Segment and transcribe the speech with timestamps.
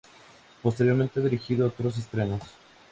[0.63, 2.41] Posteriormente ha dirigido otros estrenos.